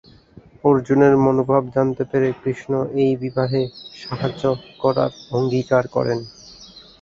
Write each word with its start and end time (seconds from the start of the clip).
অর্জুনের 0.63 1.13
মনোভাব 1.23 1.63
জানতে 1.75 2.03
পেরে 2.11 2.29
কৃষ্ণ 2.41 2.71
এই 3.01 3.11
বিবাহে 3.21 3.61
সাহায্য 3.95 4.43
করার 4.79 5.11
অঙ্গীকার 5.31 5.83
করেন। 5.95 6.19